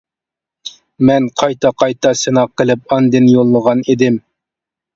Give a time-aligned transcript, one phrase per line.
[1.09, 4.21] مەن قايتا-قايتا سىناق قىلىپ ئاندىن يوللىغان ئىدىم.